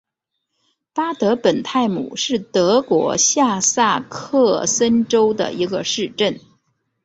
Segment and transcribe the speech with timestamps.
[0.95, 6.39] 巴德本泰姆是德国下萨克森州的一个市镇。